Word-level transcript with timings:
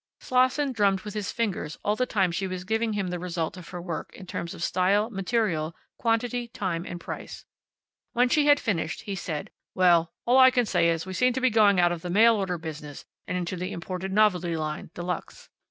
Slosson 0.19 0.71
drummed 0.71 1.01
with 1.01 1.13
his 1.13 1.31
fingers 1.31 1.77
all 1.85 1.95
the 1.95 2.07
time 2.07 2.31
she 2.31 2.47
was 2.47 2.63
giving 2.63 2.93
him 2.93 3.09
the 3.09 3.19
result 3.19 3.55
of 3.55 3.69
her 3.69 3.79
work 3.79 4.11
in 4.15 4.25
terms 4.25 4.55
of 4.55 4.63
style, 4.63 5.11
material, 5.11 5.75
quantity, 5.99 6.47
time, 6.47 6.87
and 6.87 6.99
price. 6.99 7.45
When 8.13 8.27
she 8.27 8.47
had 8.47 8.59
finished 8.59 9.01
he 9.03 9.13
said, 9.13 9.51
"Well, 9.75 10.11
all 10.25 10.39
I 10.39 10.49
can 10.49 10.65
say 10.65 10.89
is 10.89 11.05
we 11.05 11.13
seem 11.13 11.33
to 11.33 11.39
be 11.41 11.51
going 11.51 11.79
out 11.79 11.91
of 11.91 12.01
the 12.01 12.09
mail 12.09 12.35
order 12.37 12.57
business 12.57 13.05
and 13.27 13.37
into 13.37 13.55
the 13.55 13.71
imported 13.71 14.11
novelty 14.11 14.57
line, 14.57 14.89
de 14.95 15.03
luxe. 15.03 15.49